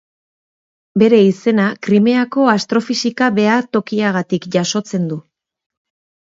Bere 1.01 1.17
izena 1.25 1.65
Krimeako 1.87 2.45
Astrofisika 2.53 3.29
Behatokiagatik 3.37 4.49
jasotzen 4.57 5.07
du. 5.13 5.21